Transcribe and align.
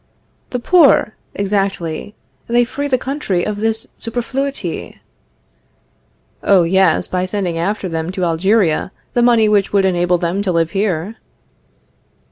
The 0.49 0.57
poor! 0.57 1.13
Exactly; 1.35 2.15
they 2.47 2.65
free 2.65 2.87
the 2.87 2.97
country 2.97 3.43
of 3.45 3.59
this 3.59 3.85
superfluity. 3.99 4.99
Oh, 6.41 6.63
yes, 6.63 7.05
by 7.07 7.27
sending 7.27 7.59
after 7.59 7.87
them 7.87 8.11
to 8.13 8.25
Algeria 8.25 8.91
the 9.13 9.21
money 9.21 9.47
which 9.47 9.71
would 9.71 9.85
enable 9.85 10.17
them 10.17 10.41
to 10.41 10.51
live 10.51 10.71
here. 10.71 11.17